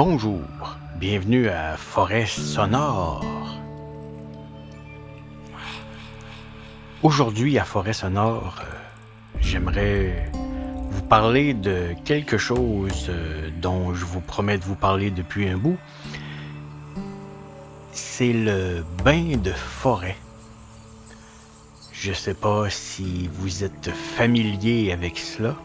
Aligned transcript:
Bonjour, 0.00 0.44
bienvenue 1.00 1.48
à 1.48 1.76
Forêt 1.76 2.24
Sonore. 2.24 3.26
Aujourd'hui 7.02 7.58
à 7.58 7.64
Forêt 7.64 7.92
Sonore, 7.92 8.60
euh, 8.60 8.76
j'aimerais 9.40 10.30
vous 10.88 11.02
parler 11.02 11.52
de 11.52 11.96
quelque 12.04 12.38
chose 12.38 13.06
euh, 13.08 13.50
dont 13.60 13.92
je 13.92 14.04
vous 14.04 14.20
promets 14.20 14.56
de 14.56 14.62
vous 14.62 14.76
parler 14.76 15.10
depuis 15.10 15.48
un 15.48 15.56
bout. 15.56 15.78
C'est 17.90 18.32
le 18.32 18.84
bain 19.04 19.36
de 19.36 19.50
forêt. 19.50 20.16
Je 21.90 22.12
sais 22.12 22.34
pas 22.34 22.70
si 22.70 23.28
vous 23.32 23.64
êtes 23.64 23.90
familier 23.90 24.92
avec 24.92 25.18
cela. 25.18 25.56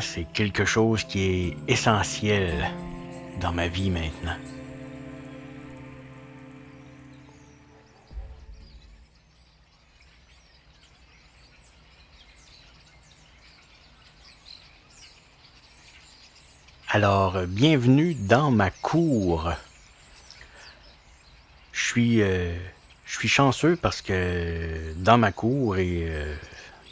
C'est 0.00 0.24
quelque 0.24 0.66
chose 0.66 1.04
qui 1.04 1.22
est 1.22 1.56
essentiel 1.68 2.70
dans 3.40 3.50
ma 3.50 3.66
vie 3.66 3.88
maintenant. 3.88 4.36
Alors, 16.90 17.36
euh, 17.36 17.46
bienvenue 17.46 18.14
dans 18.14 18.50
ma 18.50 18.70
cour. 18.70 19.50
Je 21.72 21.84
suis, 21.84 22.20
euh, 22.20 22.54
je 23.06 23.18
suis 23.18 23.28
chanceux 23.28 23.76
parce 23.76 24.02
que 24.02 24.92
dans 24.96 25.16
ma 25.16 25.32
cour 25.32 25.78
et 25.78 26.04
euh, 26.06 26.36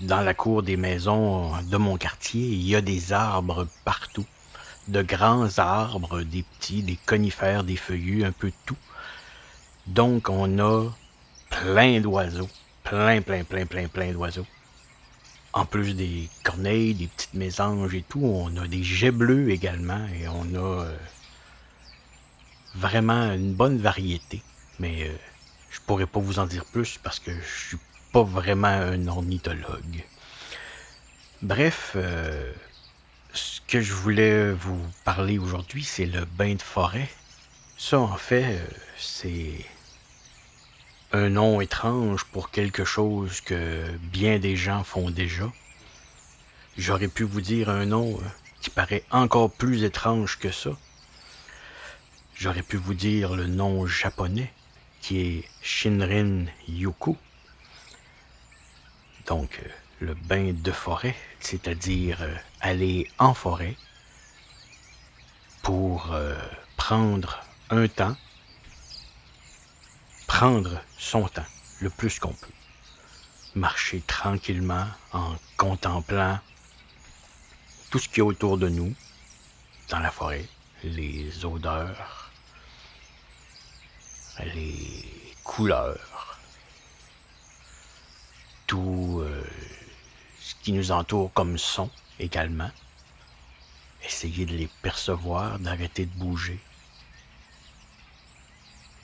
dans 0.00 0.20
la 0.20 0.34
cour 0.34 0.62
des 0.62 0.76
maisons 0.76 1.52
de 1.62 1.76
mon 1.76 1.96
quartier, 1.96 2.42
il 2.42 2.66
y 2.66 2.74
a 2.74 2.80
des 2.80 3.12
arbres 3.12 3.68
partout. 3.84 4.26
De 4.88 5.02
grands 5.02 5.58
arbres, 5.58 6.22
des 6.22 6.42
petits, 6.42 6.82
des 6.82 6.98
conifères, 7.06 7.62
des 7.62 7.76
feuillus, 7.76 8.24
un 8.24 8.32
peu 8.32 8.50
tout. 8.66 8.76
Donc, 9.86 10.28
on 10.28 10.58
a 10.58 10.90
plein 11.50 12.00
d'oiseaux. 12.00 12.48
Plein, 12.82 13.22
plein, 13.22 13.44
plein, 13.44 13.66
plein, 13.66 13.86
plein 13.86 14.12
d'oiseaux. 14.12 14.46
En 15.52 15.66
plus 15.66 15.94
des 15.94 16.28
corneilles, 16.42 16.94
des 16.94 17.06
petites 17.06 17.34
mésanges 17.34 17.94
et 17.94 18.02
tout, 18.08 18.24
on 18.24 18.56
a 18.56 18.66
des 18.66 18.82
jets 18.82 19.10
bleus 19.10 19.50
également 19.50 20.04
et 20.18 20.26
on 20.26 20.54
a 20.54 20.84
euh, 20.84 20.96
vraiment 22.74 23.32
une 23.32 23.52
bonne 23.52 23.78
variété. 23.78 24.42
Mais 24.78 25.08
euh, 25.08 25.12
je 25.70 25.78
pourrais 25.86 26.06
pas 26.06 26.20
vous 26.20 26.38
en 26.38 26.46
dire 26.46 26.64
plus 26.64 26.98
parce 27.02 27.18
que 27.18 27.30
je 27.30 27.68
suis 27.68 27.78
pas 28.12 28.22
vraiment 28.22 28.68
un 28.68 29.08
ornithologue. 29.08 30.04
Bref, 31.40 31.92
euh, 31.96 32.52
ce 33.32 33.60
que 33.66 33.80
je 33.80 33.94
voulais 33.94 34.52
vous 34.52 34.80
parler 35.04 35.38
aujourd'hui, 35.38 35.82
c'est 35.82 36.06
le 36.06 36.24
bain 36.24 36.54
de 36.54 36.62
forêt. 36.62 37.08
Ça, 37.78 37.98
en 37.98 38.16
fait, 38.16 38.60
c'est 38.98 39.64
un 41.12 41.30
nom 41.30 41.60
étrange 41.60 42.24
pour 42.24 42.50
quelque 42.50 42.84
chose 42.84 43.40
que 43.40 43.82
bien 44.12 44.38
des 44.38 44.56
gens 44.56 44.84
font 44.84 45.10
déjà. 45.10 45.50
J'aurais 46.76 47.08
pu 47.08 47.24
vous 47.24 47.40
dire 47.40 47.68
un 47.68 47.86
nom 47.86 48.18
euh, 48.18 48.24
qui 48.60 48.70
paraît 48.70 49.04
encore 49.10 49.50
plus 49.50 49.84
étrange 49.84 50.38
que 50.38 50.50
ça. 50.50 50.70
J'aurais 52.34 52.62
pu 52.62 52.76
vous 52.76 52.94
dire 52.94 53.34
le 53.34 53.46
nom 53.46 53.86
japonais 53.86 54.50
qui 55.00 55.20
est 55.20 55.44
Shinrin 55.62 56.46
Yuku. 56.68 57.16
Donc, 59.26 59.60
euh, 59.62 59.68
le 60.00 60.14
bain 60.14 60.52
de 60.52 60.72
forêt, 60.72 61.14
c'est-à-dire 61.40 62.22
euh, 62.22 62.34
aller 62.60 63.08
en 63.18 63.34
forêt 63.34 63.76
pour 65.62 66.12
prendre 66.76 67.38
un 67.70 67.86
temps 67.86 68.16
prendre 70.42 70.82
son 70.98 71.28
temps 71.28 71.46
le 71.80 71.90
plus 71.90 72.18
qu'on 72.18 72.32
peut. 72.32 72.50
Marcher 73.54 74.02
tranquillement 74.06 74.86
en 75.12 75.36
contemplant 75.56 76.40
tout 77.90 77.98
ce 77.98 78.08
qui 78.08 78.20
est 78.20 78.22
autour 78.22 78.56
de 78.56 78.68
nous, 78.68 78.94
dans 79.90 80.00
la 80.00 80.10
forêt, 80.10 80.46
les 80.82 81.44
odeurs, 81.44 82.30
les 84.54 85.34
couleurs, 85.44 86.31
tout 88.72 89.20
euh, 89.20 89.44
ce 90.40 90.54
qui 90.62 90.72
nous 90.72 90.92
entoure 90.92 91.30
comme 91.34 91.58
son 91.58 91.90
également. 92.18 92.70
Essayer 94.02 94.46
de 94.46 94.52
les 94.52 94.70
percevoir, 94.80 95.58
d'arrêter 95.58 96.06
de 96.06 96.14
bouger, 96.18 96.58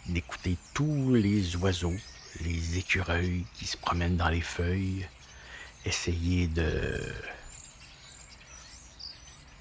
d'écouter 0.06 0.56
tous 0.73 1.15
les 1.15 1.55
oiseaux, 1.56 1.99
les 2.41 2.79
écureuils 2.79 3.45
qui 3.59 3.67
se 3.67 3.77
promènent 3.77 4.17
dans 4.17 4.31
les 4.31 4.41
feuilles, 4.41 5.06
essayer 5.85 6.47
de 6.47 6.99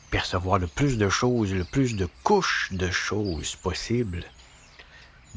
percevoir 0.09 0.57
le 0.57 0.67
plus 0.67 0.97
de 0.97 1.09
choses, 1.09 1.51
le 1.51 1.65
plus 1.65 1.97
de 1.97 2.07
couches 2.23 2.69
de 2.71 2.89
choses 2.89 3.57
possibles, 3.57 4.23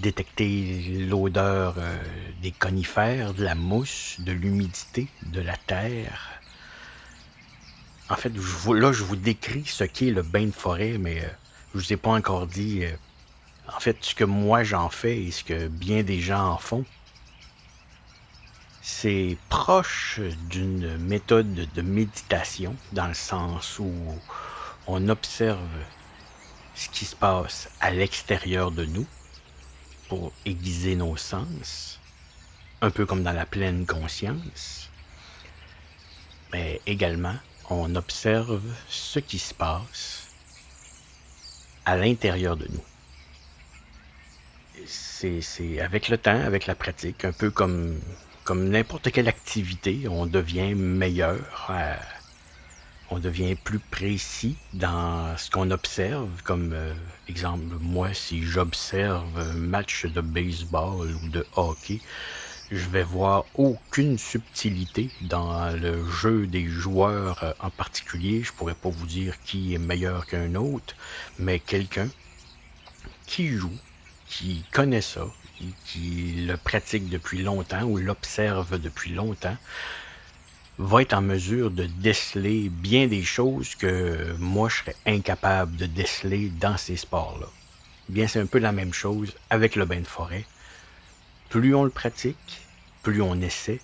détecter 0.00 1.06
l'odeur 1.08 1.74
euh, 1.78 1.96
des 2.42 2.52
conifères, 2.52 3.34
de 3.34 3.44
la 3.44 3.54
mousse, 3.54 4.16
de 4.20 4.32
l'humidité, 4.32 5.08
de 5.26 5.40
la 5.40 5.56
terre. 5.56 6.40
En 8.08 8.16
fait, 8.16 8.32
là, 8.34 8.92
je 8.92 9.04
vous 9.04 9.16
décris 9.16 9.64
ce 9.66 9.84
qu'est 9.84 10.10
le 10.10 10.22
bain 10.22 10.46
de 10.46 10.52
forêt, 10.52 10.98
mais 10.98 11.20
euh, 11.20 11.28
je 11.72 11.78
ne 11.78 11.82
vous 11.82 11.92
ai 11.92 11.96
pas 11.96 12.10
encore 12.10 12.46
dit 12.46 12.84
euh, 12.84 12.90
en 13.72 13.78
fait, 13.78 13.98
ce 14.00 14.14
que 14.14 14.24
moi 14.24 14.64
j'en 14.64 14.88
fais 14.88 15.22
et 15.22 15.30
ce 15.30 15.44
que 15.44 15.68
bien 15.68 16.02
des 16.02 16.20
gens 16.20 16.54
en 16.54 16.58
font, 16.58 16.84
c'est 18.82 19.36
proche 19.48 20.18
d'une 20.48 20.96
méthode 20.96 21.68
de 21.72 21.82
méditation 21.82 22.74
dans 22.92 23.06
le 23.06 23.14
sens 23.14 23.78
où 23.78 23.92
on 24.86 25.08
observe 25.08 25.60
ce 26.74 26.88
qui 26.88 27.04
se 27.04 27.14
passe 27.14 27.68
à 27.80 27.90
l'extérieur 27.90 28.72
de 28.72 28.84
nous 28.86 29.06
aiguiser 30.46 30.96
nos 30.96 31.16
sens, 31.16 32.00
un 32.80 32.90
peu 32.90 33.06
comme 33.06 33.22
dans 33.22 33.32
la 33.32 33.46
pleine 33.46 33.86
conscience, 33.86 34.90
mais 36.52 36.80
également 36.86 37.36
on 37.68 37.94
observe 37.94 38.62
ce 38.88 39.18
qui 39.20 39.38
se 39.38 39.54
passe 39.54 40.26
à 41.84 41.96
l'intérieur 41.96 42.56
de 42.56 42.66
nous. 42.68 42.84
C'est 44.86 45.80
avec 45.80 46.08
le 46.08 46.18
temps, 46.18 46.40
avec 46.40 46.66
la 46.66 46.74
pratique, 46.74 47.24
un 47.24 47.32
peu 47.32 47.50
comme, 47.50 48.00
comme 48.44 48.68
n'importe 48.68 49.10
quelle 49.10 49.28
activité, 49.28 50.08
on 50.08 50.26
devient 50.26 50.74
meilleur, 50.74 51.70
on 53.10 53.18
devient 53.18 53.56
plus 53.56 53.78
précis 53.78 54.56
dans 54.72 55.36
ce 55.36 55.50
qu'on 55.50 55.70
observe. 55.70 56.28
Comme 56.44 56.72
euh, 56.72 56.94
exemple, 57.28 57.76
moi, 57.80 58.14
si 58.14 58.42
j'observe 58.42 59.38
un 59.38 59.54
match 59.54 60.06
de 60.06 60.20
baseball 60.20 61.08
ou 61.22 61.28
de 61.28 61.44
hockey, 61.56 62.00
je 62.70 62.88
vais 62.88 63.02
voir 63.02 63.44
aucune 63.54 64.16
subtilité 64.16 65.10
dans 65.22 65.70
le 65.76 66.08
jeu 66.08 66.46
des 66.46 66.66
joueurs 66.68 67.42
euh, 67.42 67.52
en 67.60 67.70
particulier. 67.70 68.42
Je 68.44 68.52
pourrais 68.52 68.74
pas 68.74 68.90
vous 68.90 69.06
dire 69.06 69.34
qui 69.44 69.74
est 69.74 69.78
meilleur 69.78 70.26
qu'un 70.26 70.54
autre, 70.54 70.94
mais 71.38 71.58
quelqu'un 71.58 72.08
qui 73.26 73.48
joue 73.48 73.76
qui 74.30 74.62
connaît 74.70 75.02
ça, 75.02 75.26
qui 75.84 76.46
le 76.46 76.56
pratique 76.56 77.08
depuis 77.08 77.42
longtemps 77.42 77.82
ou 77.82 77.98
l'observe 77.98 78.78
depuis 78.78 79.12
longtemps, 79.12 79.56
va 80.82 81.02
être 81.02 81.12
en 81.12 81.20
mesure 81.20 81.70
de 81.70 81.84
déceler 81.84 82.70
bien 82.70 83.06
des 83.06 83.22
choses 83.22 83.74
que 83.74 84.34
moi 84.38 84.70
je 84.70 84.76
serais 84.76 84.96
incapable 85.04 85.76
de 85.76 85.84
déceler 85.84 86.48
dans 86.48 86.78
ces 86.78 86.96
sports-là. 86.96 87.48
Bien, 88.08 88.26
c'est 88.26 88.40
un 88.40 88.46
peu 88.46 88.58
la 88.58 88.72
même 88.72 88.94
chose 88.94 89.34
avec 89.50 89.76
le 89.76 89.84
bain 89.84 90.00
de 90.00 90.06
forêt. 90.06 90.46
Plus 91.50 91.74
on 91.74 91.84
le 91.84 91.90
pratique, 91.90 92.62
plus 93.02 93.20
on 93.20 93.42
essaie, 93.42 93.80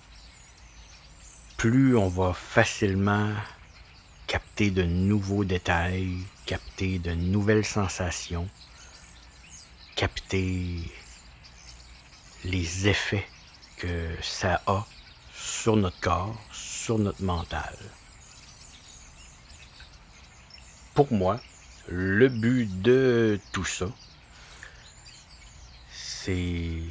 plus 1.57 1.95
on 1.95 2.07
va 2.07 2.33
facilement 2.33 3.29
capter 4.25 4.71
de 4.71 4.81
nouveaux 4.81 5.43
détails, 5.43 6.17
capter 6.47 6.97
de 6.97 7.11
nouvelles 7.11 7.65
sensations, 7.65 8.49
capter 9.95 10.91
les 12.43 12.87
effets 12.87 13.27
que 13.77 14.09
ça 14.23 14.63
a 14.65 14.83
sur 15.39 15.75
notre 15.75 15.99
corps, 15.99 16.35
sur 16.51 16.97
notre 16.97 17.21
mental. 17.23 17.75
Pour 20.93 21.13
moi, 21.13 21.39
le 21.87 22.27
but 22.27 22.81
de 22.81 23.39
tout 23.51 23.65
ça, 23.65 23.87
c'est 25.91 26.81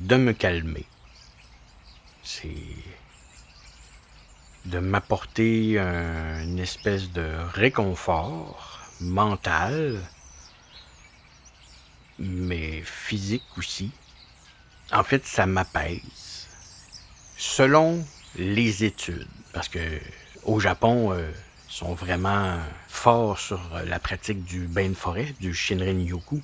de 0.00 0.16
me 0.16 0.32
calmer. 0.32 0.86
C'est 2.22 2.48
de 4.64 4.78
m'apporter 4.78 5.78
une 5.78 6.58
espèce 6.58 7.10
de 7.10 7.36
réconfort, 7.52 8.80
mentale, 9.00 10.00
mais 12.18 12.82
physique 12.82 13.44
aussi. 13.58 13.90
En 14.90 15.04
fait, 15.04 15.26
ça 15.26 15.44
m'apaise. 15.44 16.00
Selon 17.46 18.02
les 18.36 18.84
études, 18.84 19.28
parce 19.52 19.68
que 19.68 19.78
au 20.44 20.60
Japon, 20.60 21.12
euh, 21.12 21.30
sont 21.68 21.92
vraiment 21.92 22.56
forts 22.88 23.38
sur 23.38 23.60
la 23.86 23.98
pratique 23.98 24.44
du 24.44 24.66
bain 24.66 24.88
de 24.88 24.94
forêt, 24.94 25.34
du 25.40 25.52
Shinrin-yoku. 25.52 26.40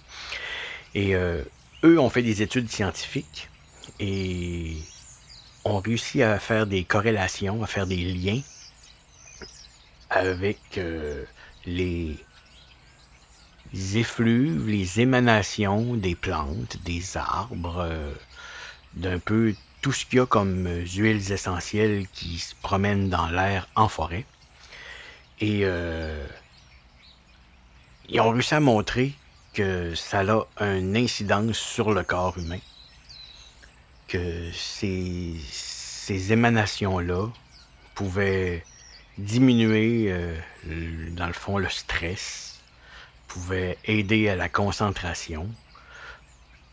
Et 0.94 1.14
euh, 1.14 1.42
eux 1.84 1.98
ont 2.00 2.10
fait 2.10 2.22
des 2.22 2.42
études 2.42 2.68
scientifiques 2.68 3.48
et 3.98 4.76
ont 5.64 5.78
réussi 5.78 6.22
à 6.22 6.38
faire 6.38 6.66
des 6.66 6.84
corrélations, 6.84 7.62
à 7.62 7.66
faire 7.66 7.86
des 7.86 8.04
liens 8.12 8.40
avec 10.10 10.58
euh, 10.78 11.24
les 11.64 12.16
effluves, 13.94 14.68
les 14.68 15.00
émanations 15.00 15.94
des 15.94 16.16
plantes, 16.16 16.76
des 16.84 17.16
arbres, 17.16 17.86
euh, 17.88 18.12
d'un 18.94 19.20
peu 19.20 19.54
tout 19.80 19.92
ce 19.92 20.04
qu'il 20.04 20.18
y 20.18 20.20
a 20.20 20.26
comme 20.26 20.66
euh, 20.66 20.84
huiles 20.84 21.32
essentielles 21.32 22.06
qui 22.12 22.38
se 22.38 22.54
promènent 22.54 23.08
dans 23.08 23.28
l'air 23.28 23.68
en 23.76 23.88
forêt. 23.88 24.24
Et 25.40 25.64
ils 28.10 28.20
ont 28.20 28.30
réussi 28.30 28.54
à 28.54 28.60
montrer 28.60 29.14
que 29.52 29.94
ça 29.94 30.22
a 30.56 30.66
une 30.66 30.96
incidence 30.96 31.56
sur 31.56 31.92
le 31.92 32.02
corps 32.02 32.36
humain. 32.38 32.58
Que 34.08 34.50
ces, 34.52 35.36
émanations-là 36.08 37.28
pouvaient 37.94 38.64
diminuer, 39.16 40.06
euh, 40.10 40.36
dans 41.12 41.28
le 41.28 41.32
fond, 41.32 41.58
le 41.58 41.68
stress, 41.68 42.58
pouvait 43.28 43.78
aider 43.84 44.28
à 44.28 44.34
la 44.34 44.48
concentration. 44.48 45.48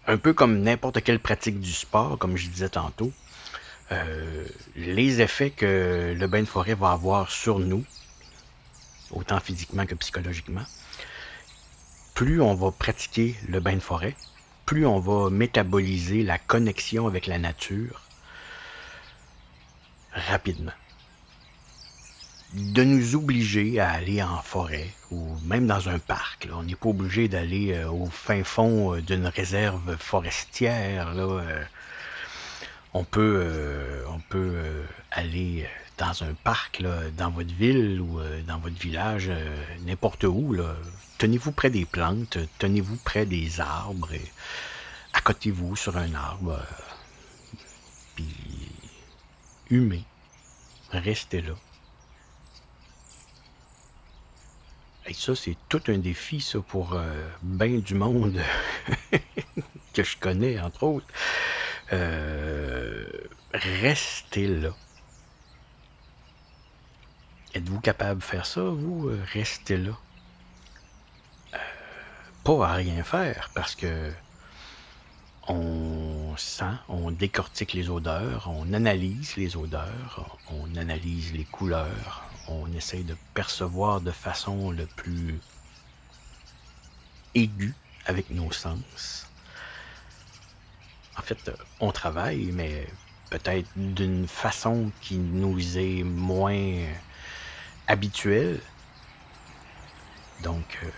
Un 0.09 0.17
peu 0.17 0.33
comme 0.33 0.61
n'importe 0.61 1.01
quelle 1.03 1.19
pratique 1.19 1.59
du 1.59 1.73
sport, 1.73 2.17
comme 2.17 2.37
je 2.37 2.47
disais 2.47 2.69
tantôt, 2.69 3.11
euh, 3.91 4.45
les 4.77 5.19
effets 5.19 5.49
que 5.49 6.15
le 6.17 6.27
bain 6.27 6.41
de 6.41 6.47
forêt 6.47 6.75
va 6.75 6.91
avoir 6.91 7.29
sur 7.29 7.59
nous, 7.59 7.83
autant 9.11 9.41
physiquement 9.41 9.85
que 9.85 9.95
psychologiquement, 9.95 10.63
plus 12.13 12.41
on 12.41 12.53
va 12.55 12.71
pratiquer 12.71 13.35
le 13.49 13.59
bain 13.59 13.75
de 13.75 13.81
forêt, 13.81 14.15
plus 14.65 14.85
on 14.85 14.99
va 14.99 15.29
métaboliser 15.29 16.23
la 16.23 16.37
connexion 16.37 17.05
avec 17.07 17.27
la 17.27 17.37
nature 17.37 18.01
rapidement 20.13 20.71
de 22.57 22.83
nous 22.83 23.15
obliger 23.15 23.79
à 23.79 23.91
aller 23.91 24.21
en 24.21 24.41
forêt 24.41 24.89
ou 25.11 25.35
même 25.45 25.67
dans 25.67 25.89
un 25.89 25.99
parc. 25.99 26.47
On 26.53 26.63
n'est 26.63 26.75
pas 26.75 26.89
obligé 26.89 27.27
d'aller 27.27 27.73
euh, 27.73 27.89
au 27.89 28.07
fin 28.07 28.43
fond 28.43 28.95
euh, 28.95 29.01
d'une 29.01 29.27
réserve 29.27 29.95
forestière. 29.97 31.13
Euh. 31.15 31.63
On 32.93 33.03
peut, 33.03 33.45
aller 35.11 35.67
dans 35.97 36.23
un 36.23 36.33
parc, 36.43 36.83
dans 37.15 37.29
votre 37.29 37.53
ville 37.53 38.01
ou 38.01 38.19
dans 38.47 38.57
votre 38.57 38.79
village, 38.79 39.29
n'importe 39.85 40.23
où. 40.23 40.55
Tenez-vous 41.19 41.51
près 41.51 41.69
des 41.69 41.85
plantes, 41.85 42.39
tenez-vous 42.57 42.97
près 43.03 43.27
des 43.27 43.59
arbres 43.59 44.09
accotez-vous 45.17 45.75
sur 45.75 45.97
un 45.97 46.13
arbre. 46.13 46.59
puis, 48.15 48.25
humez. 49.69 50.03
Restez 50.91 51.41
là. 51.41 51.53
Et 55.07 55.13
ça, 55.13 55.35
c'est 55.35 55.55
tout 55.69 55.81
un 55.87 55.97
défi, 55.97 56.41
ça, 56.41 56.59
pour 56.59 56.93
euh, 56.93 57.29
bien 57.41 57.77
du 57.77 57.95
monde 57.95 58.41
que 59.93 60.03
je 60.03 60.17
connais, 60.17 60.59
entre 60.59 60.83
autres. 60.83 61.07
Euh, 61.93 63.05
restez 63.53 64.47
là. 64.47 64.71
Êtes-vous 67.53 67.79
capable 67.79 68.19
de 68.19 68.25
faire 68.25 68.45
ça, 68.45 68.61
vous? 68.61 69.07
Euh, 69.07 69.23
restez 69.31 69.77
là. 69.77 69.97
pas 72.43 72.67
à 72.67 72.73
rien 72.73 73.03
faire, 73.03 73.49
parce 73.53 73.75
que 73.75 74.11
on 75.47 76.35
sent, 76.35 76.65
on 76.89 77.11
décortique 77.11 77.71
les 77.71 77.89
odeurs, 77.89 78.49
on 78.53 78.73
analyse 78.73 79.37
les 79.37 79.55
odeurs, 79.55 80.37
on 80.51 80.75
analyse 80.75 81.31
les 81.33 81.45
couleurs, 81.45 82.26
on 82.47 82.71
essaye 82.73 83.03
de 83.03 83.15
percevoir 83.33 84.01
de 84.01 84.11
façon 84.11 84.71
le 84.71 84.85
plus 84.85 85.39
aiguë 87.35 87.73
avec 88.05 88.29
nos 88.29 88.51
sens. 88.51 89.27
En 91.17 91.21
fait, 91.21 91.51
on 91.79 91.91
travaille, 91.91 92.51
mais 92.51 92.87
peut-être 93.29 93.69
d'une 93.75 94.27
façon 94.27 94.91
qui 95.01 95.17
nous 95.17 95.77
est 95.77 96.03
moins 96.03 96.85
habituelle. 97.87 98.59
Donc, 100.43 100.79
euh, 100.83 100.89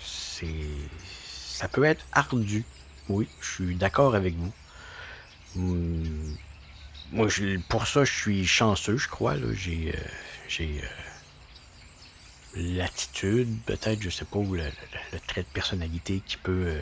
c'est, 0.00 0.66
ça 1.08 1.68
peut 1.68 1.84
être 1.84 2.04
ardu. 2.12 2.64
Oui, 3.08 3.28
je 3.40 3.50
suis 3.50 3.74
d'accord 3.74 4.14
avec 4.14 4.34
vous. 4.36 4.52
Hum, 5.56 6.36
moi, 7.12 7.28
pour 7.68 7.86
ça, 7.86 8.04
je 8.04 8.12
suis 8.12 8.46
chanceux, 8.46 8.96
je 8.98 9.08
crois. 9.08 9.36
J'ai, 9.54 9.94
euh, 9.94 10.62
euh, 10.62 10.80
l'attitude, 12.54 13.48
peut-être, 13.64 14.02
je 14.02 14.10
sais 14.10 14.24
pas, 14.24 14.38
ou 14.38 14.54
le, 14.54 14.64
trait 15.26 15.42
de 15.42 15.48
personnalité 15.48 16.22
qui 16.26 16.36
peut 16.36 16.64
euh, 16.66 16.80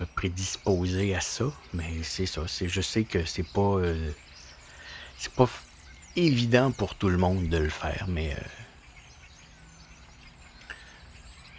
me 0.00 0.06
prédisposer 0.06 1.14
à 1.14 1.20
ça, 1.20 1.52
mais 1.74 2.02
c'est 2.02 2.26
ça. 2.26 2.42
Je 2.46 2.80
sais 2.80 3.04
que 3.04 3.24
c'est 3.24 3.46
pas, 3.46 3.80
c'est 5.18 5.32
pas 5.32 5.48
évident 6.16 6.72
pour 6.72 6.94
tout 6.96 7.08
le 7.08 7.18
monde 7.18 7.48
de 7.48 7.58
le 7.58 7.70
faire, 7.70 8.06
mais 8.08 8.36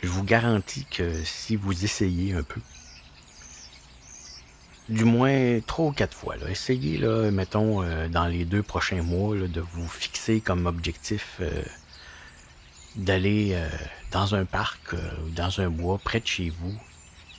je 0.02 0.10
vous 0.10 0.24
garantis 0.24 0.86
que 0.86 1.24
si 1.24 1.56
vous 1.56 1.86
essayez 1.86 2.34
un 2.34 2.44
peu, 2.44 2.60
du 4.90 5.06
moins 5.06 5.60
trois 5.62 5.88
ou 5.88 5.92
quatre 5.92 6.16
fois. 6.16 6.36
Là. 6.38 6.50
Essayez, 6.50 6.98
là, 6.98 7.32
mettons, 7.32 7.84
euh, 7.84 8.08
dans 8.08 8.26
les 8.28 8.46
deux 8.46 8.64
prochains 8.64 9.02
mois, 9.02 9.36
de 9.36 9.62
vous 9.62 9.88
fixer 9.88 10.42
comme 10.42 10.66
objectif 10.66 11.38
euh, 11.40 11.64
d'aller 12.96 13.52
euh, 13.54 13.68
dans 14.12 14.36
un 14.36 14.46
parc 14.46 14.94
ou 14.94 15.30
dans 15.30 15.62
un 15.62 15.70
bois 15.70 15.98
près 15.98 16.20
de 16.20 16.28
chez 16.28 16.50
vous. 16.50 16.76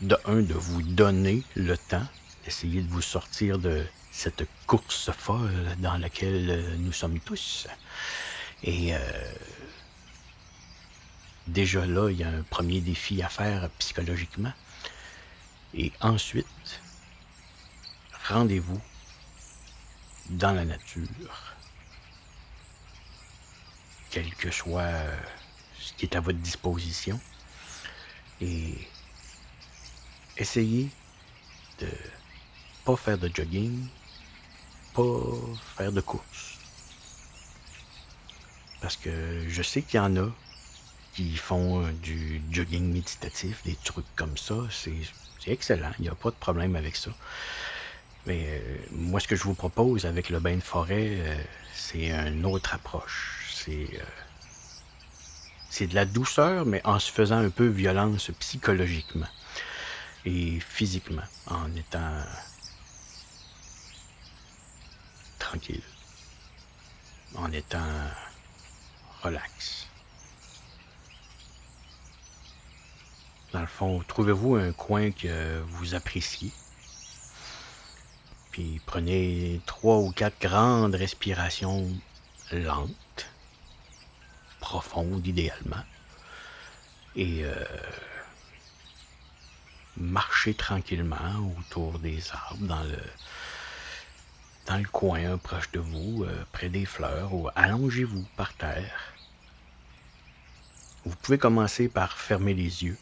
De 0.00 0.16
un, 0.26 0.42
de 0.42 0.54
vous 0.54 0.82
donner 0.82 1.42
le 1.54 1.78
temps, 1.78 2.06
d'essayer 2.44 2.82
de 2.82 2.88
vous 2.88 3.00
sortir 3.00 3.58
de 3.58 3.84
cette 4.10 4.46
course 4.66 5.10
folle 5.12 5.50
dans 5.78 5.96
laquelle 5.96 6.64
nous 6.78 6.92
sommes 6.92 7.20
tous. 7.20 7.68
Et 8.64 8.92
déjà 11.46 11.86
là, 11.86 12.10
il 12.10 12.18
y 12.18 12.24
a 12.24 12.28
un 12.28 12.42
premier 12.42 12.80
défi 12.80 13.22
à 13.22 13.28
faire 13.28 13.70
psychologiquement. 13.78 14.52
Et 15.74 15.92
ensuite, 16.00 16.80
rendez-vous 18.28 18.80
dans 20.30 20.52
la 20.52 20.64
nature, 20.64 21.08
quel 24.10 24.34
que 24.34 24.50
soit 24.50 24.92
ce 25.78 25.92
qui 25.92 26.06
est 26.06 26.16
à 26.16 26.20
votre 26.20 26.38
disposition, 26.38 27.20
et 28.40 28.74
essayez 30.36 30.88
de 31.80 31.88
pas 32.84 32.96
faire 32.96 33.18
de 33.18 33.30
jogging, 33.32 33.86
pas 34.94 35.02
faire 35.76 35.92
de 35.92 36.00
course. 36.00 36.58
Parce 38.80 38.96
que 38.96 39.46
je 39.48 39.62
sais 39.62 39.82
qu'il 39.82 39.96
y 39.96 40.00
en 40.00 40.16
a 40.16 40.30
qui 41.14 41.36
font 41.36 41.86
du 42.02 42.42
jogging 42.50 42.92
méditatif, 42.92 43.62
des 43.64 43.76
trucs 43.76 44.06
comme 44.16 44.36
ça. 44.36 44.56
C'est 44.70 44.92
excellent, 45.46 45.92
il 45.98 46.02
n'y 46.02 46.08
a 46.08 46.14
pas 46.14 46.30
de 46.30 46.36
problème 46.36 46.76
avec 46.76 46.96
ça. 46.96 47.10
Mais 48.26 48.46
euh, 48.48 48.78
moi, 48.90 49.20
ce 49.20 49.28
que 49.28 49.36
je 49.36 49.44
vous 49.44 49.54
propose 49.54 50.06
avec 50.06 50.30
le 50.30 50.40
bain 50.40 50.56
de 50.56 50.62
forêt, 50.62 51.18
euh, 51.20 51.36
c'est 51.74 52.10
une 52.10 52.46
autre 52.46 52.74
approche. 52.74 53.50
C'est 53.54 53.88
euh, 53.94 54.04
c'est 55.68 55.88
de 55.88 55.94
la 55.94 56.04
douceur, 56.04 56.64
mais 56.64 56.80
en 56.84 56.98
se 57.00 57.10
faisant 57.10 57.38
un 57.38 57.50
peu 57.50 57.66
violence 57.66 58.30
psychologiquement 58.38 59.26
et 60.24 60.60
physiquement, 60.60 61.24
en 61.48 61.74
étant 61.74 62.12
tranquille, 65.40 65.82
en 67.34 67.50
étant 67.50 67.80
relax. 69.22 69.88
Dans 73.52 73.60
le 73.60 73.66
fond, 73.66 74.02
trouvez-vous 74.06 74.54
un 74.54 74.72
coin 74.72 75.10
que 75.10 75.60
vous 75.70 75.96
appréciez? 75.96 76.52
Puis 78.54 78.80
prenez 78.86 79.60
trois 79.66 79.96
ou 79.96 80.12
quatre 80.12 80.40
grandes 80.40 80.94
respirations 80.94 81.90
lentes, 82.52 83.26
profondes 84.60 85.26
idéalement. 85.26 85.82
et 87.16 87.44
euh, 87.44 87.52
marchez 89.96 90.54
tranquillement 90.54 91.52
autour 91.58 91.98
des 91.98 92.30
arbres 92.30 92.64
dans 92.68 92.84
le 92.84 93.02
dans 94.66 94.78
le 94.78 94.88
coin 94.88 95.36
proche 95.36 95.72
de 95.72 95.80
vous, 95.80 96.22
euh, 96.22 96.44
près 96.52 96.68
des 96.68 96.86
fleurs, 96.86 97.34
ou 97.34 97.48
allongez-vous 97.56 98.24
par 98.36 98.54
terre. 98.54 99.14
Vous 101.04 101.16
pouvez 101.16 101.38
commencer 101.38 101.88
par 101.88 102.16
fermer 102.16 102.54
les 102.54 102.84
yeux 102.84 102.98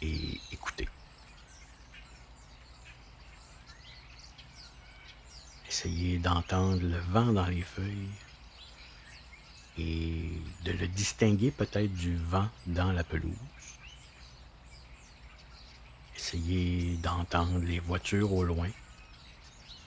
et 0.00 0.40
écouter. 0.50 0.88
Essayez 5.76 6.18
d'entendre 6.18 6.80
le 6.82 7.00
vent 7.10 7.32
dans 7.32 7.46
les 7.46 7.62
feuilles 7.62 8.12
et 9.76 10.30
de 10.64 10.70
le 10.70 10.86
distinguer 10.86 11.50
peut-être 11.50 11.92
du 11.92 12.16
vent 12.16 12.48
dans 12.68 12.92
la 12.92 13.02
pelouse. 13.02 13.34
Essayez 16.16 16.96
d'entendre 16.98 17.58
les 17.58 17.80
voitures 17.80 18.32
au 18.32 18.44
loin, 18.44 18.68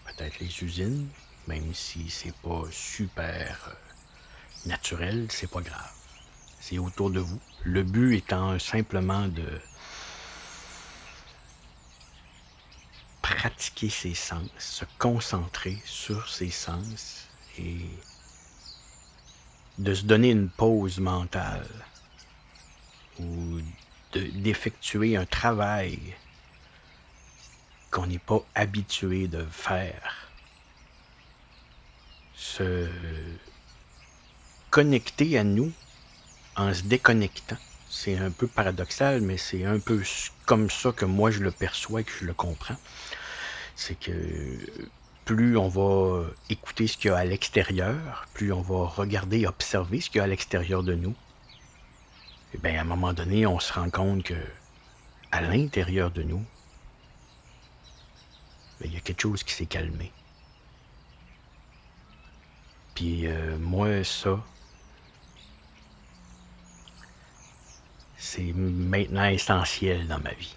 peut-être 0.08 0.40
les 0.40 0.62
usines, 0.62 1.08
même 1.48 1.74
si 1.74 2.10
c'est 2.10 2.36
pas 2.36 2.66
super 2.70 3.70
euh, 3.70 4.68
naturel, 4.68 5.28
c'est 5.30 5.50
pas 5.50 5.62
grave. 5.62 5.94
C'est 6.60 6.80
autour 6.80 7.12
de 7.12 7.22
vous. 7.22 7.40
Le 7.64 7.84
but 7.84 8.18
étant 8.18 8.60
simplement 8.60 9.30
de 9.30 9.62
pratiquer 13.48 13.90
ses 13.90 14.14
sens, 14.14 14.50
se 14.60 14.84
concentrer 14.98 15.78
sur 15.86 16.28
ses 16.30 16.50
sens 16.50 17.28
et 17.58 17.78
de 19.78 19.94
se 19.94 20.04
donner 20.04 20.32
une 20.32 20.50
pause 20.50 21.00
mentale 21.00 21.66
ou 23.20 23.60
d'effectuer 24.14 25.16
un 25.16 25.26
travail 25.26 25.98
qu'on 27.90 28.08
n'est 28.08 28.20
pas 28.20 28.44
habitué 28.54 29.30
de 29.30 29.46
faire. 29.50 30.30
Se 32.36 32.90
connecter 34.70 35.38
à 35.38 35.46
nous 35.46 35.72
en 36.58 36.74
se 36.74 36.84
déconnectant. 36.84 37.58
C'est 37.90 38.18
un 38.18 38.32
peu 38.32 38.48
paradoxal, 38.48 39.22
mais 39.22 39.38
c'est 39.38 39.64
un 39.64 39.80
peu 39.80 40.04
comme 40.46 40.70
ça 40.70 40.92
que 40.92 41.06
moi 41.06 41.32
je 41.32 41.40
le 41.40 41.52
perçois 41.52 42.02
et 42.02 42.04
que 42.04 42.12
je 42.12 42.26
le 42.26 42.34
comprends. 42.34 42.76
C'est 43.78 43.98
que 43.98 44.12
plus 45.24 45.56
on 45.56 45.68
va 45.68 46.26
écouter 46.50 46.88
ce 46.88 46.98
qu'il 46.98 47.12
y 47.12 47.14
a 47.14 47.18
à 47.18 47.26
l'extérieur, 47.26 48.26
plus 48.34 48.52
on 48.52 48.62
va 48.62 48.88
regarder 48.88 49.46
observer 49.46 50.02
ce 50.02 50.10
qu'il 50.10 50.18
y 50.18 50.22
a 50.22 50.24
à 50.24 50.28
l'extérieur 50.28 50.82
de 50.82 50.96
nous, 50.96 51.12
et 51.12 52.56
eh 52.56 52.58
bien 52.58 52.80
à 52.80 52.82
un 52.82 52.86
moment 52.86 53.14
donné, 53.14 53.46
on 53.46 53.60
se 53.60 53.72
rend 53.72 53.90
compte 53.90 54.24
que 54.24 54.34
à 55.32 55.42
l'intérieur 55.42 56.10
de 56.10 56.24
nous, 56.24 56.44
ben, 58.80 58.88
il 58.90 58.94
y 58.94 58.98
a 58.98 59.00
quelque 59.00 59.22
chose 59.22 59.44
qui 59.44 59.54
s'est 59.54 59.66
calmé. 59.68 60.12
Puis 62.96 63.28
euh, 63.28 63.60
moi, 63.60 64.04
ça, 64.04 64.44
c'est 68.18 68.54
maintenant 68.54 69.26
essentiel 69.26 70.08
dans 70.08 70.20
ma 70.20 70.32
vie. 70.32 70.56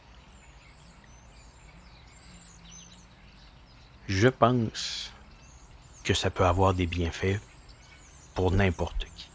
Je 4.11 4.26
pense 4.26 5.12
que 6.02 6.14
ça 6.14 6.31
peut 6.31 6.45
avoir 6.45 6.75
des 6.75 6.87
bienfaits 6.87 7.38
pour 8.35 8.50
n'importe 8.50 9.07
qui. 9.14 9.29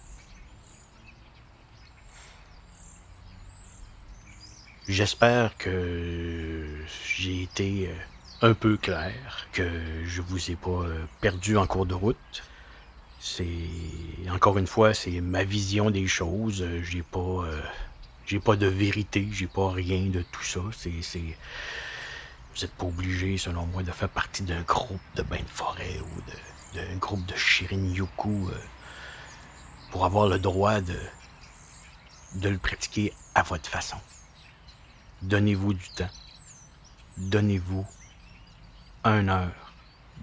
J'espère 4.90 5.58
que 5.58 6.68
j'ai 7.08 7.44
été 7.44 7.88
euh, 7.88 8.50
un 8.50 8.54
peu 8.54 8.76
clair, 8.76 9.48
que 9.54 9.68
je 10.06 10.22
vous 10.22 10.52
ai 10.52 10.56
pas 10.56 10.70
euh, 10.70 11.06
perdu 11.22 11.56
en 11.56 11.66
cours 11.66 11.86
de 11.86 11.94
route. 11.94 12.44
C'est 13.22 13.48
encore 14.30 14.58
une 14.58 14.68
fois, 14.68 14.94
c'est 14.94 15.22
ma 15.22 15.46
vision 15.46 15.90
des 15.90 16.06
choses. 16.08 16.68
J'ai 16.84 17.02
pas, 17.02 17.20
euh, 17.20 17.62
j'ai 18.26 18.42
pas 18.42 18.58
de 18.58 18.68
vérité, 18.68 19.28
j'ai 19.32 19.48
pas 19.48 19.72
rien 19.72 20.08
de 20.08 20.22
tout 20.34 20.44
ça. 20.44 20.60
C'est, 20.74 21.22
vous 22.56 22.62
n'êtes 22.62 22.76
pas 22.76 22.86
obligé, 22.86 23.38
selon 23.38 23.66
moi, 23.66 23.84
de 23.84 23.92
faire 23.92 24.08
partie 24.10 24.44
d'un 24.44 24.62
groupe 24.62 25.02
de 25.16 25.24
bains 25.24 25.42
de 25.42 25.50
forêt 25.50 26.00
ou 26.00 26.22
d'un 26.76 26.96
groupe 26.98 27.26
de 27.26 27.36
Shirin-yoku 27.36 28.50
euh, 28.50 28.58
pour 29.92 30.06
avoir 30.06 30.28
le 30.28 30.40
droit 30.40 30.80
de, 30.80 30.98
de 32.36 32.50
le 32.50 32.58
pratiquer 32.58 33.14
à 33.34 33.44
votre 33.44 33.70
façon. 33.70 33.98
Donnez-vous 35.22 35.74
du 35.74 35.90
temps. 35.90 36.10
Donnez-vous 37.18 37.86
une 39.04 39.30
heure 39.30 39.74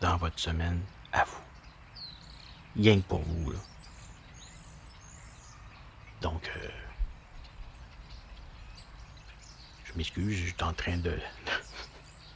dans 0.01 0.17
votre 0.17 0.39
semaine 0.39 0.81
à 1.13 1.25
vous. 1.25 2.83
Rien 2.83 2.97
que 2.97 3.07
pour 3.09 3.21
vous, 3.21 3.51
là. 3.51 3.59
Donc, 6.23 6.51
euh, 6.57 6.69
je 9.85 9.93
m'excuse, 9.97 10.35
je 10.35 10.47
suis 10.47 10.63
en 10.63 10.73
train 10.73 10.97
de, 10.97 11.19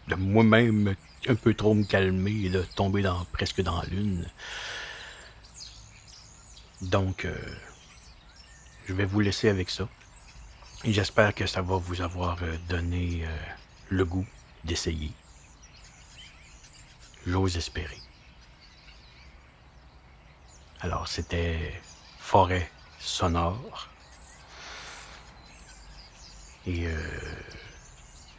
de 0.08 0.14
moi-même 0.14 0.94
un 1.28 1.34
peu 1.34 1.54
trop 1.54 1.74
me 1.74 1.84
calmer 1.84 2.46
et 2.46 2.50
de 2.50 2.62
tomber 2.62 3.02
dans, 3.02 3.24
presque 3.26 3.60
dans 3.62 3.82
lune. 3.82 4.26
Donc, 6.82 7.24
euh, 7.24 7.34
je 8.86 8.92
vais 8.92 9.06
vous 9.06 9.20
laisser 9.20 9.48
avec 9.48 9.70
ça. 9.70 9.88
Et 10.84 10.92
j'espère 10.92 11.34
que 11.34 11.46
ça 11.46 11.62
va 11.62 11.76
vous 11.76 12.00
avoir 12.00 12.42
euh, 12.42 12.56
donné 12.68 13.24
euh, 13.24 13.36
le 13.88 14.04
goût 14.04 14.26
d'essayer. 14.64 15.12
J'ose 17.26 17.56
espérer. 17.56 17.98
Alors, 20.80 21.08
c'était 21.08 21.80
Forêt 22.18 22.70
sonore. 22.98 23.88
Et 26.66 26.88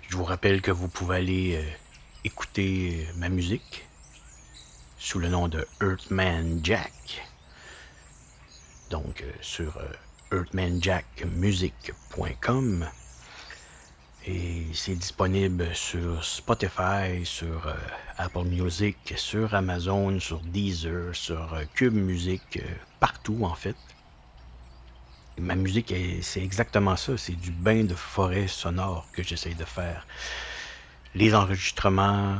je 0.08 0.16
vous 0.16 0.24
rappelle 0.24 0.62
que 0.62 0.72
vous 0.72 0.88
pouvez 0.88 1.18
aller 1.18 1.58
euh, 1.58 1.64
écouter 2.24 3.06
euh, 3.08 3.12
ma 3.18 3.28
musique 3.30 3.86
sous 4.98 5.20
le 5.20 5.28
nom 5.28 5.50
de 5.50 5.68
Earthman 5.82 6.62
Jack. 6.64 7.28
Donc 8.90 9.22
euh, 9.22 9.30
sur 9.42 9.78
earthmanjackmusic.com. 10.32 12.88
Et 14.26 14.66
c'est 14.74 14.96
disponible 14.96 15.68
sur 15.74 16.24
Spotify, 16.24 17.26
sur 17.26 17.74
Apple 18.18 18.44
Music, 18.44 18.98
sur 19.16 19.54
Amazon, 19.56 20.20
sur 20.20 20.42
Deezer, 20.42 21.16
sur 21.16 21.58
Cube 21.74 21.94
Music, 21.94 22.60
partout 23.00 23.40
en 23.44 23.56
fait 23.56 23.78
ma 25.38 25.56
musique, 25.56 25.94
c'est 26.22 26.42
exactement 26.42 26.96
ça. 26.96 27.18
C'est 27.18 27.36
du 27.36 27.52
bain 27.52 27.84
de 27.84 27.96
forêt 27.96 28.48
sonore 28.48 29.08
que 29.12 29.24
j'essaye 29.24 29.56
de 29.56 29.66
faire. 29.66 30.08
Les 31.16 31.34
enregistrements 31.36 32.38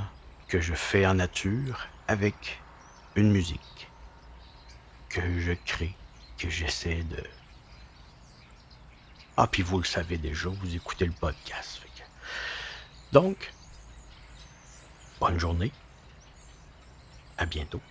que 0.48 0.62
je 0.62 0.74
fais 0.74 1.06
en 1.06 1.16
nature 1.16 1.88
avec 2.08 2.60
une 3.16 3.32
musique 3.32 3.90
que 5.10 5.40
je 5.40 5.54
crée, 5.66 5.96
que 6.38 6.50
j'essaie 6.50 7.04
de... 7.04 7.24
Ah, 9.36 9.48
puis 9.48 9.62
vous 9.62 9.78
le 9.78 9.86
savez 9.86 10.18
déjà, 10.18 10.50
vous 10.50 10.76
écoutez 10.76 11.06
le 11.06 11.12
podcast. 11.12 11.82
Donc, 13.12 13.54
bonne 15.20 15.40
journée. 15.40 15.72
À 17.38 17.46
bientôt. 17.46 17.82